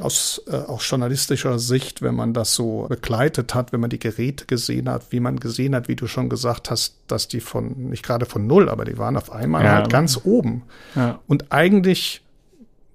[0.00, 4.46] aus äh, auch journalistischer Sicht, wenn man das so begleitet hat, wenn man die Geräte
[4.46, 8.02] gesehen hat, wie man gesehen hat, wie du schon gesagt hast, dass die von, nicht
[8.02, 9.74] gerade von null, aber die waren auf einmal ja.
[9.74, 10.62] halt ganz oben.
[10.94, 11.20] Ja.
[11.26, 12.22] Und eigentlich,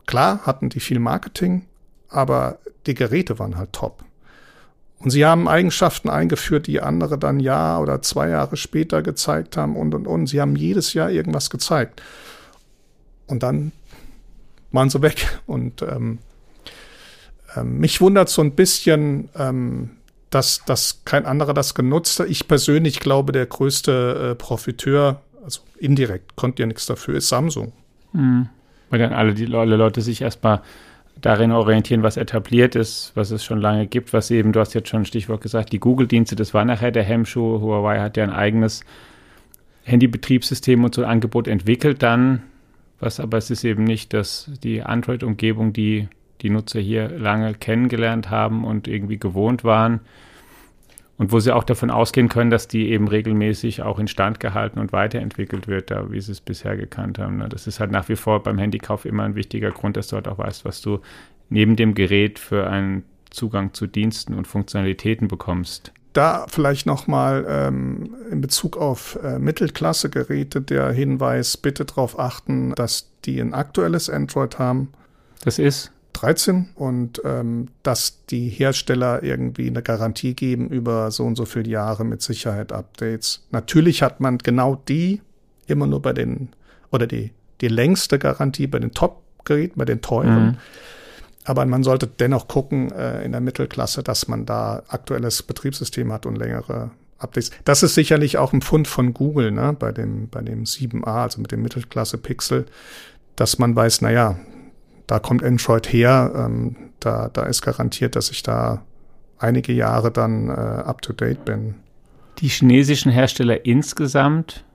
[0.07, 1.65] klar, hatten die viel Marketing,
[2.09, 4.03] aber die Geräte waren halt top.
[4.99, 9.75] Und sie haben Eigenschaften eingeführt, die andere dann Jahr oder zwei Jahre später gezeigt haben
[9.75, 10.27] und und und.
[10.27, 12.01] Sie haben jedes Jahr irgendwas gezeigt.
[13.27, 13.71] Und dann
[14.71, 15.39] waren sie weg.
[15.45, 16.19] Und ähm,
[17.55, 19.91] ähm, mich wundert so ein bisschen, ähm,
[20.29, 22.29] dass, dass kein anderer das genutzt hat.
[22.29, 27.73] Ich persönlich glaube, der größte äh, Profiteur, also indirekt, konnte ja nichts dafür, ist Samsung.
[28.13, 28.49] Mhm.
[28.89, 30.61] Weil dann alle die alle Leute sich erstmal
[31.25, 34.89] darin orientieren, was etabliert ist, was es schon lange gibt, was eben, du hast jetzt
[34.89, 37.61] schon ein Stichwort gesagt, die Google-Dienste, das war nachher der Hemmschuh.
[37.61, 38.81] Huawei hat ja ein eigenes
[39.85, 42.43] Handybetriebssystem und so ein Angebot entwickelt dann,
[42.99, 46.09] was aber es ist eben nicht, dass die Android-Umgebung, die
[46.41, 50.01] die Nutzer hier lange kennengelernt haben und irgendwie gewohnt waren,
[51.17, 54.91] und wo sie auch davon ausgehen können, dass die eben regelmäßig auch instand gehalten und
[54.91, 57.37] weiterentwickelt wird, da wie sie es bisher gekannt haben.
[57.37, 57.49] Ne?
[57.49, 60.27] Das ist halt nach wie vor beim Handykauf immer ein wichtiger Grund, dass du halt
[60.27, 60.99] auch weißt, was du
[61.49, 65.93] neben dem Gerät für einen Zugang zu Diensten und Funktionalitäten bekommst.
[66.13, 73.11] Da vielleicht nochmal ähm, in Bezug auf äh, Mittelklasse-Geräte der Hinweis, bitte darauf achten, dass
[73.25, 74.93] die ein aktuelles Android haben.
[75.43, 81.35] Das ist 13 und ähm, dass die Hersteller irgendwie eine Garantie geben über so und
[81.35, 83.45] so viele Jahre mit Sicherheit Updates.
[83.51, 85.21] Natürlich hat man genau die
[85.67, 86.49] immer nur bei den
[86.91, 90.45] oder die die längste Garantie bei den Top-Geräten, bei den teuren.
[90.45, 90.57] Mhm.
[91.45, 96.25] Aber man sollte dennoch gucken äh, in der Mittelklasse, dass man da aktuelles Betriebssystem hat
[96.25, 97.51] und längere Updates.
[97.63, 101.39] Das ist sicherlich auch ein Fund von Google, ne, bei dem, bei dem 7a, also
[101.39, 102.65] mit dem Mittelklasse Pixel,
[103.35, 104.37] dass man weiß, naja,
[105.07, 108.83] da kommt Android her, ähm, da, da ist garantiert, dass ich da
[109.37, 111.75] einige Jahre dann äh, up-to-date bin.
[112.39, 114.65] Die chinesischen Hersteller insgesamt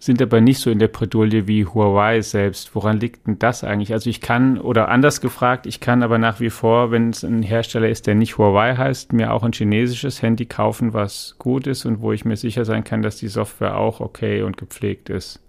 [0.00, 2.74] sind aber nicht so in der Bredouille wie Huawei selbst.
[2.74, 3.92] Woran liegt denn das eigentlich?
[3.92, 7.42] Also ich kann, oder anders gefragt, ich kann aber nach wie vor, wenn es ein
[7.42, 11.84] Hersteller ist, der nicht Huawei heißt, mir auch ein chinesisches Handy kaufen, was gut ist
[11.84, 15.40] und wo ich mir sicher sein kann, dass die Software auch okay und gepflegt ist.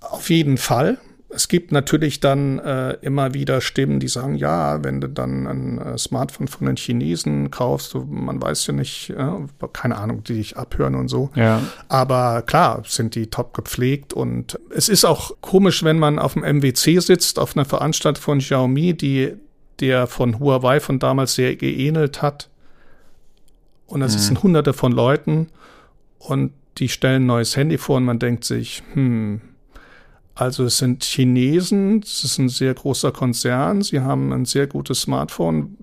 [0.00, 0.98] Auf jeden Fall
[1.34, 5.78] es gibt natürlich dann äh, immer wieder Stimmen, die sagen, ja, wenn du dann ein
[5.78, 10.34] äh, Smartphone von den Chinesen kaufst, du, man weiß ja nicht, äh, keine Ahnung, die
[10.34, 11.30] dich abhören und so.
[11.34, 11.60] Ja.
[11.88, 16.42] Aber klar, sind die top gepflegt und es ist auch komisch, wenn man auf dem
[16.42, 19.34] MWC sitzt, auf einer Veranstaltung von Xiaomi, die
[19.80, 22.48] der von Huawei von damals sehr geähnelt hat.
[23.86, 24.20] Und es mhm.
[24.20, 25.48] sind hunderte von Leuten
[26.18, 29.40] und die stellen ein neues Handy vor und man denkt sich, hm,
[30.34, 35.02] Also es sind Chinesen, es ist ein sehr großer Konzern, sie haben ein sehr gutes
[35.02, 35.76] Smartphone.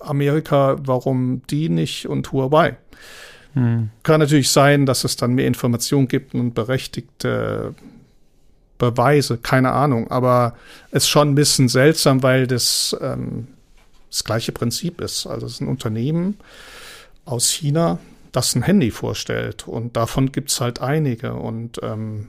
[0.00, 2.76] Amerika, warum die nicht und Huawei?
[3.54, 3.90] Hm.
[4.02, 7.74] Kann natürlich sein, dass es dann mehr Informationen gibt und berechtigte
[8.78, 10.54] Beweise, keine Ahnung, aber
[10.90, 13.48] es ist schon ein bisschen seltsam, weil das ähm,
[14.08, 15.26] das gleiche Prinzip ist.
[15.26, 16.38] Also es ist ein Unternehmen
[17.24, 17.98] aus China,
[18.32, 22.28] das ein Handy vorstellt und davon gibt es halt einige und ähm,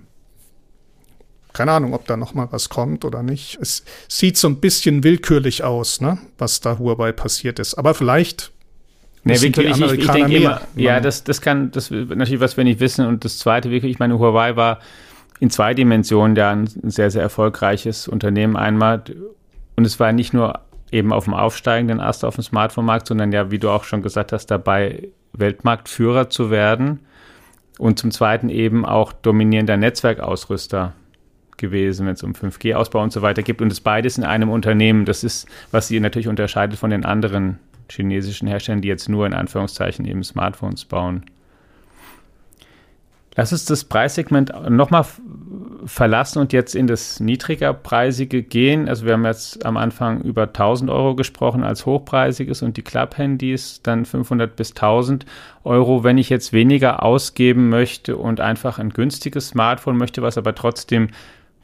[1.53, 3.57] keine Ahnung, ob da noch mal was kommt oder nicht.
[3.61, 7.75] Es sieht so ein bisschen willkürlich aus, ne, was da Huawei passiert ist.
[7.75, 8.51] Aber vielleicht
[9.23, 12.79] Nee, wirklich, ich, ich denke immer, ja, das, das kann, das natürlich, was wir nicht
[12.79, 13.05] wissen.
[13.05, 14.79] Und das zweite, wirklich, ich meine, Huawei war
[15.39, 19.03] in zwei Dimensionen ja ein sehr, sehr erfolgreiches Unternehmen einmal.
[19.75, 23.51] Und es war nicht nur eben auf dem aufsteigenden Ast auf dem Smartphone-Markt, sondern ja,
[23.51, 27.01] wie du auch schon gesagt hast, dabei Weltmarktführer zu werden.
[27.77, 30.93] Und zum Zweiten eben auch dominierender Netzwerkausrüster
[31.59, 33.61] gewesen, wenn es um 5G-Ausbau und so weiter geht.
[33.61, 35.05] Und es beides in einem Unternehmen.
[35.05, 37.59] Das ist, was sie natürlich unterscheidet von den anderen
[37.91, 41.23] chinesischen Herstellern, die jetzt nur in Anführungszeichen eben Smartphones bauen.
[43.35, 45.05] Lass uns das Preissegment nochmal
[45.85, 48.89] verlassen und jetzt in das niedrigerpreisige gehen.
[48.89, 53.81] Also wir haben jetzt am Anfang über 1000 Euro gesprochen als hochpreisiges und die Club-Handys
[53.81, 55.25] dann 500 bis 1000
[55.63, 56.03] Euro.
[56.03, 61.07] Wenn ich jetzt weniger ausgeben möchte und einfach ein günstiges Smartphone möchte, was aber trotzdem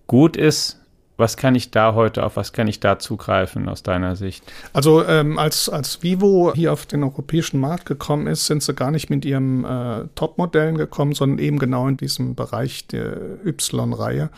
[0.07, 0.79] gut ist,
[1.17, 4.43] was kann ich da heute, auf was kann ich da zugreifen aus deiner Sicht?
[4.73, 8.91] Also ähm, als, als Vivo hier auf den europäischen Markt gekommen ist, sind sie gar
[8.91, 14.29] nicht mit ihren äh, Top-Modellen gekommen, sondern eben genau in diesem Bereich der Y-Reihe.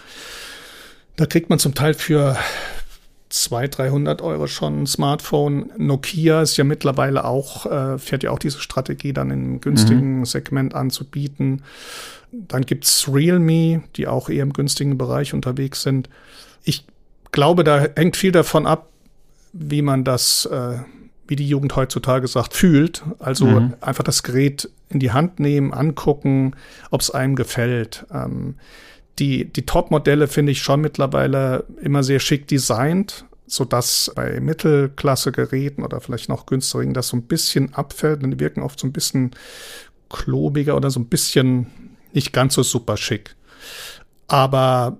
[1.15, 2.37] Da kriegt man zum Teil für
[3.29, 5.71] 200, 300 Euro schon ein Smartphone.
[5.77, 10.25] Nokia ist ja mittlerweile auch, äh, fährt ja auch diese Strategie, dann im günstigen mhm.
[10.25, 11.63] Segment anzubieten.
[12.31, 16.09] Dann gibt's Realme, die auch eher im günstigen Bereich unterwegs sind
[16.67, 16.85] ich
[17.31, 18.89] glaube, da hängt viel davon ab,
[19.53, 20.79] wie man das, äh,
[21.27, 23.03] wie die Jugend heutzutage sagt, fühlt.
[23.19, 23.73] Also mhm.
[23.81, 26.55] einfach das Gerät in die Hand nehmen, angucken,
[26.91, 28.05] ob es einem gefällt.
[28.11, 28.55] Ähm,
[29.19, 35.83] die die Top-Modelle finde ich schon mittlerweile immer sehr schick designt, so dass bei Mittelklasse-Geräten
[35.83, 38.23] oder vielleicht noch günstigen das so ein bisschen abfällt.
[38.23, 39.31] Und die wirken oft so ein bisschen
[40.09, 41.67] klobiger oder so ein bisschen
[42.13, 43.35] nicht ganz so super schick.
[44.27, 44.97] Aber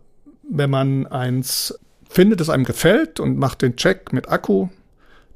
[0.50, 1.78] wenn man eins
[2.10, 4.70] findet, das einem gefällt und macht den Check mit Akku,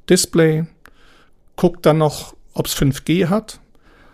[0.10, 0.66] Display,
[1.56, 3.60] guckt dann noch, ob es 5G hat.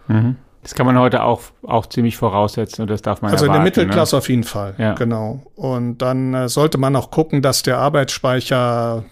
[0.07, 0.37] Mhm.
[0.67, 3.73] Das kann man heute auch, auch ziemlich voraussetzen und das darf man Also erwarten, in
[3.73, 4.17] der Mittelklasse ne?
[4.17, 4.95] auf jeden Fall, ja.
[4.95, 5.41] genau.
[5.55, 9.05] Und dann äh, sollte man auch gucken, dass der Arbeitsspeicher,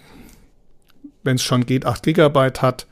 [1.23, 2.87] wenn es schon geht, 8 Gigabyte hat.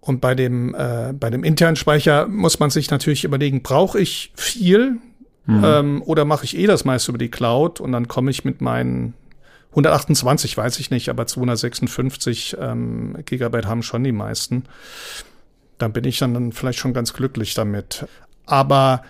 [0.00, 4.32] Und bei dem, äh, bei dem internen Speicher muss man sich natürlich überlegen, brauche ich
[4.34, 4.96] viel?
[5.46, 5.64] Mhm.
[5.64, 8.60] Ähm, oder mache ich eh das meiste über die Cloud und dann komme ich mit
[8.60, 9.14] meinen
[9.70, 14.64] 128, weiß ich nicht, aber 256 ähm, Gigabyte haben schon die meisten.
[15.78, 18.06] Dann bin ich dann, vielleicht schon ganz glücklich damit.
[18.46, 19.02] Aber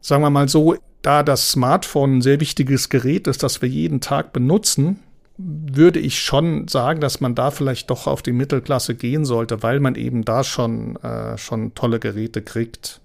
[0.00, 4.00] sagen wir mal so, da das Smartphone ein sehr wichtiges Gerät ist, das wir jeden
[4.00, 5.00] Tag benutzen,
[5.36, 9.80] würde ich schon sagen, dass man da vielleicht doch auf die Mittelklasse gehen sollte, weil
[9.80, 13.00] man eben da schon, äh, schon tolle Geräte kriegt.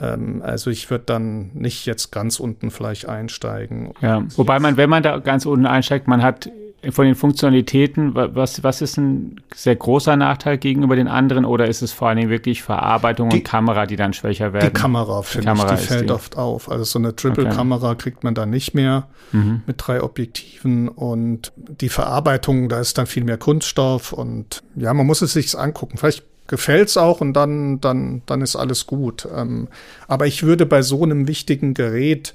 [0.00, 3.92] Ähm, also ich würde dann nicht jetzt ganz unten vielleicht einsteigen.
[4.00, 6.50] Ja, wobei man, wenn man da ganz unten einsteigt, man hat
[6.90, 11.82] von den Funktionalitäten, was, was ist ein sehr großer Nachteil gegenüber den anderen oder ist
[11.82, 14.66] es vor allen Dingen wirklich Verarbeitung die, und Kamera, die dann schwächer werden?
[14.72, 16.12] Die Kamera, finde ich, die fällt die.
[16.14, 16.70] oft auf.
[16.70, 18.02] Also so eine Triple-Kamera okay.
[18.02, 19.62] kriegt man da nicht mehr mhm.
[19.66, 25.06] mit drei Objektiven und die Verarbeitung, da ist dann viel mehr Kunststoff und ja, man
[25.06, 25.98] muss es sich angucken.
[25.98, 29.28] Vielleicht gefällt's auch und dann, dann, dann ist alles gut.
[29.34, 29.68] Ähm,
[30.06, 32.34] aber ich würde bei so einem wichtigen Gerät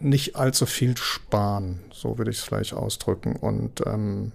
[0.00, 3.36] nicht allzu viel sparen, so würde ich es vielleicht ausdrücken.
[3.36, 4.32] Und ähm,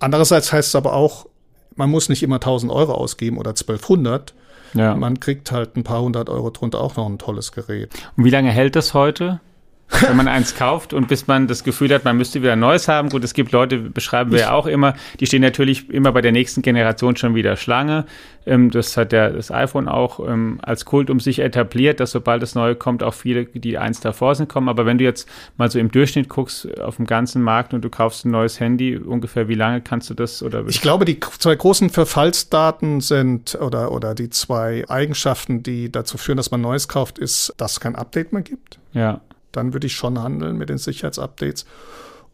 [0.00, 1.26] andererseits heißt es aber auch,
[1.74, 4.34] man muss nicht immer 1000 Euro ausgeben oder 1200.
[4.74, 4.94] Ja.
[4.94, 7.90] Man kriegt halt ein paar hundert Euro drunter auch noch ein tolles Gerät.
[8.16, 9.40] Und wie lange hält das heute?
[9.88, 12.88] Wenn man eins kauft und bis man das Gefühl hat, man müsste wieder ein neues
[12.88, 13.08] haben.
[13.08, 16.32] Gut, es gibt Leute, beschreiben wir ja auch immer, die stehen natürlich immer bei der
[16.32, 18.04] nächsten Generation schon wieder Schlange.
[18.46, 22.42] Ähm, das hat der, das iPhone auch ähm, als Kult um sich etabliert, dass sobald
[22.42, 24.68] das Neue kommt, auch viele, die eins davor sind, kommen.
[24.68, 27.90] Aber wenn du jetzt mal so im Durchschnitt guckst auf dem ganzen Markt und du
[27.90, 30.64] kaufst ein neues Handy, ungefähr wie lange kannst du das oder?
[30.66, 36.36] Ich glaube, die zwei großen Verfallsdaten sind oder, oder die zwei Eigenschaften, die dazu führen,
[36.36, 38.78] dass man Neues kauft, ist, dass es kein Update mehr gibt.
[38.92, 39.20] Ja
[39.56, 41.66] dann würde ich schon handeln mit den Sicherheitsupdates.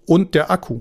[0.07, 0.81] Und der Akku.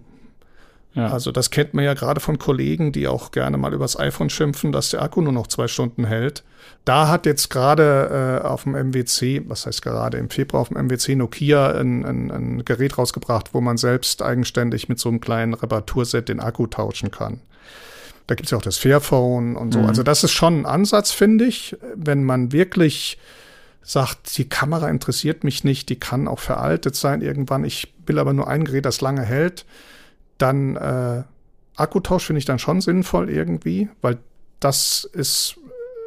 [0.93, 1.07] Ja.
[1.07, 4.71] Also das kennt man ja gerade von Kollegen, die auch gerne mal übers iPhone schimpfen,
[4.71, 6.43] dass der Akku nur noch zwei Stunden hält.
[6.83, 10.85] Da hat jetzt gerade äh, auf dem MWC, was heißt gerade im Februar auf dem
[10.85, 15.53] MWC Nokia ein, ein, ein Gerät rausgebracht, wo man selbst eigenständig mit so einem kleinen
[15.53, 17.39] Reparaturset den Akku tauschen kann.
[18.27, 19.79] Da gibt es ja auch das Fairphone und so.
[19.79, 19.85] Mhm.
[19.85, 23.17] Also das ist schon ein Ansatz, finde ich, wenn man wirklich
[23.81, 27.63] sagt, die Kamera interessiert mich nicht, die kann auch veraltet sein irgendwann.
[27.63, 29.65] Ich will aber nur ein Gerät, das lange hält
[30.41, 31.23] dann äh,
[31.75, 34.17] Akkutausch finde ich dann schon sinnvoll irgendwie, weil
[34.59, 35.55] das ist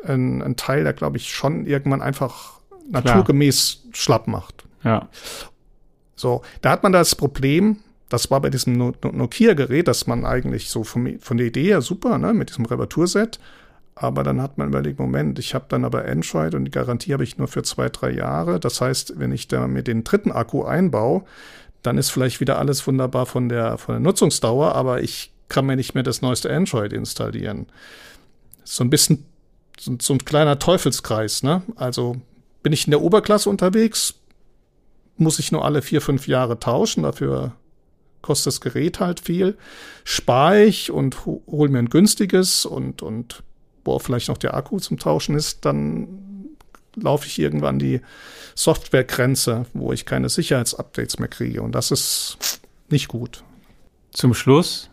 [0.05, 2.61] ein, ein Teil, der, glaube ich, schon irgendwann einfach
[2.91, 3.95] naturgemäß Klar.
[3.95, 4.65] schlapp macht.
[4.83, 5.09] Ja.
[6.15, 10.85] So, da hat man das Problem, das war bei diesem Nokia-Gerät, dass man eigentlich so
[10.85, 13.41] von, von der Idee her super, ne, mit diesem Reparaturset,
[13.95, 17.25] aber dann hat man überlegt, Moment, ich habe dann aber Android und die Garantie habe
[17.25, 18.59] ich nur für zwei, drei Jahre.
[18.59, 21.25] Das heißt, wenn ich da mir den dritten Akku einbaue,
[21.83, 25.77] dann ist vielleicht wieder alles wunderbar von der, von der Nutzungsdauer, aber ich kann mir
[25.77, 27.67] nicht mehr das neueste Android installieren.
[28.65, 29.27] So ein bisschen
[29.79, 31.63] so, so ein kleiner Teufelskreis, ne?
[31.77, 32.17] Also
[32.63, 34.15] bin ich in der Oberklasse unterwegs,
[35.17, 37.53] muss ich nur alle vier, fünf Jahre tauschen, dafür
[38.23, 39.57] kostet das Gerät halt viel.
[40.03, 43.43] Spare ich und hole mir ein günstiges und, und
[43.85, 46.09] wo vielleicht noch der Akku zum Tauschen ist, dann
[46.97, 48.01] laufe ich irgendwann die
[48.55, 51.63] Softwaregrenze, wo ich keine Sicherheitsupdates mehr kriege.
[51.63, 53.43] Und das ist nicht gut.
[54.11, 54.91] Zum Schluss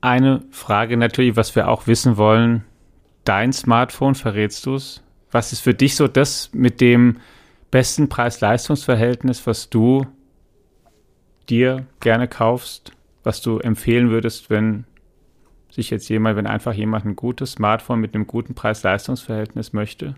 [0.00, 2.64] eine Frage natürlich, was wir auch wissen wollen.
[3.24, 5.02] Dein Smartphone, verrätst du es?
[5.30, 7.18] Was ist für dich so das mit dem
[7.70, 10.06] besten Preis-Leistungs-Verhältnis, was du
[11.48, 12.92] dir gerne kaufst,
[13.24, 14.84] was du empfehlen würdest, wenn
[15.78, 20.16] sich jetzt jemand, wenn einfach jemand ein gutes Smartphone mit einem guten Preis-Leistungs-Verhältnis möchte?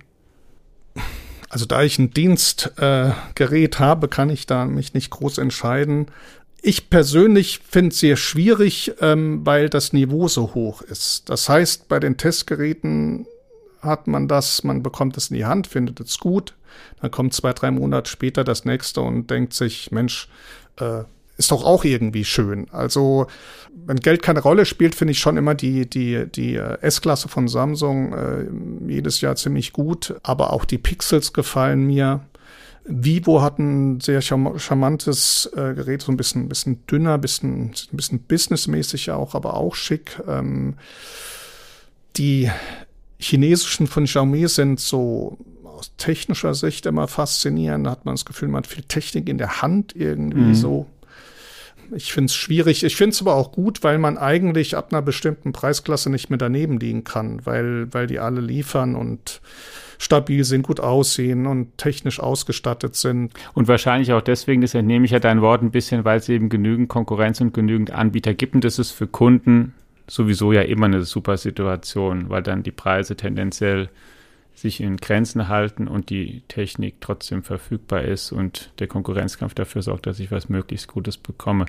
[1.50, 6.06] Also da ich ein Dienstgerät äh, habe, kann ich da mich nicht groß entscheiden.
[6.62, 11.28] Ich persönlich finde es sehr schwierig, ähm, weil das Niveau so hoch ist.
[11.28, 13.26] Das heißt, bei den Testgeräten
[13.82, 16.54] hat man das, man bekommt es in die Hand, findet es gut,
[17.00, 20.28] dann kommt zwei, drei Monate später das nächste und denkt sich, Mensch,
[20.76, 21.04] äh,
[21.40, 22.66] ist doch auch irgendwie schön.
[22.70, 23.26] Also,
[23.74, 27.48] wenn Geld keine Rolle spielt, finde ich schon immer die, die, die äh, S-Klasse von
[27.48, 28.46] Samsung äh,
[28.92, 30.14] jedes Jahr ziemlich gut.
[30.22, 32.20] Aber auch die Pixels gefallen mir.
[32.84, 38.20] Vivo hat ein sehr charmantes äh, Gerät, so ein bisschen, bisschen dünner, bisschen, ein bisschen
[38.20, 40.20] businessmäßig auch, aber auch schick.
[40.28, 40.74] Ähm,
[42.16, 42.50] die
[43.18, 47.86] chinesischen von Xiaomi sind so aus technischer Sicht immer faszinierend.
[47.86, 50.54] Da hat man das Gefühl, man hat viel Technik in der Hand irgendwie mhm.
[50.54, 50.86] so.
[51.94, 52.84] Ich finde es schwierig.
[52.84, 56.38] Ich finde es aber auch gut, weil man eigentlich ab einer bestimmten Preisklasse nicht mehr
[56.38, 59.40] daneben liegen kann, weil, weil die alle liefern und
[59.98, 63.32] stabil sind, gut aussehen und technisch ausgestattet sind.
[63.52, 66.48] Und wahrscheinlich auch deswegen, das entnehme ich ja dein Wort ein bisschen, weil es eben
[66.48, 68.54] genügend Konkurrenz und genügend Anbieter gibt.
[68.54, 69.74] Und das ist für Kunden
[70.06, 73.88] sowieso ja immer eine super Situation, weil dann die Preise tendenziell
[74.60, 80.06] sich in Grenzen halten und die Technik trotzdem verfügbar ist und der Konkurrenzkampf dafür sorgt,
[80.06, 81.66] dass ich was möglichst Gutes bekomme.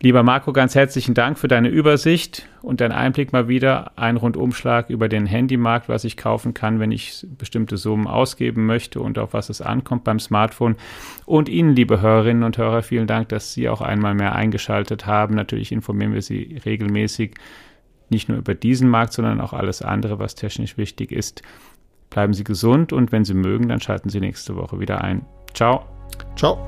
[0.00, 3.92] Lieber Marco, ganz herzlichen Dank für deine Übersicht und deinen Einblick mal wieder.
[3.96, 9.00] Ein Rundumschlag über den Handymarkt, was ich kaufen kann, wenn ich bestimmte Summen ausgeben möchte
[9.00, 10.76] und auf was es ankommt beim Smartphone.
[11.26, 15.34] Und Ihnen, liebe Hörerinnen und Hörer, vielen Dank, dass Sie auch einmal mehr eingeschaltet haben.
[15.34, 17.34] Natürlich informieren wir Sie regelmäßig
[18.10, 21.42] nicht nur über diesen Markt, sondern auch alles andere, was technisch wichtig ist.
[22.10, 25.24] Bleiben Sie gesund und wenn Sie mögen, dann schalten Sie nächste Woche wieder ein.
[25.54, 25.84] Ciao.
[26.36, 26.58] Ciao.